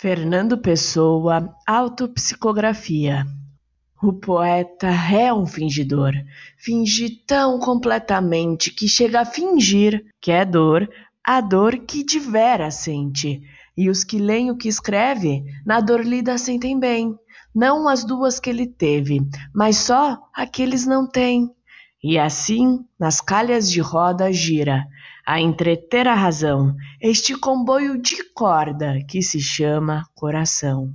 Fernando 0.00 0.56
Pessoa, 0.56 1.52
Autopsicografia 1.66 3.26
O 4.00 4.12
poeta 4.12 4.86
é 4.86 5.34
um 5.34 5.44
fingidor, 5.44 6.12
finge 6.56 7.10
tão 7.26 7.58
completamente 7.58 8.70
que 8.70 8.86
chega 8.86 9.22
a 9.22 9.24
fingir 9.24 10.04
que 10.20 10.30
é 10.30 10.44
dor 10.44 10.88
a 11.26 11.40
dor 11.40 11.78
que 11.78 12.04
de 12.04 12.20
veras 12.20 12.76
sente. 12.76 13.42
E 13.76 13.90
os 13.90 14.04
que 14.04 14.18
leem 14.20 14.52
o 14.52 14.56
que 14.56 14.68
escreve, 14.68 15.42
na 15.66 15.80
dor 15.80 16.06
lida 16.06 16.38
sentem 16.38 16.78
bem, 16.78 17.18
não 17.52 17.88
as 17.88 18.04
duas 18.04 18.38
que 18.38 18.50
ele 18.50 18.68
teve, 18.68 19.18
mas 19.52 19.78
só 19.78 20.16
aqueles 20.32 20.86
não 20.86 21.08
têm. 21.08 21.50
E 22.02 22.18
assim, 22.18 22.84
nas 22.98 23.20
calhas 23.20 23.70
de 23.70 23.80
roda 23.80 24.32
gira, 24.32 24.86
a 25.26 25.40
entreter 25.40 26.06
a 26.06 26.14
razão, 26.14 26.74
este 27.00 27.36
comboio 27.36 28.00
de 28.00 28.22
corda 28.32 28.98
que 29.08 29.20
se 29.20 29.40
chama 29.40 30.04
coração. 30.14 30.94